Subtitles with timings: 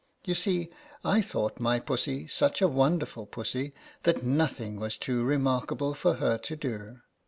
[0.25, 0.71] You see
[1.05, 6.15] I thought my Pussy such a wonderful Pussy that nothing was too re markable for
[6.15, 6.95] her to do.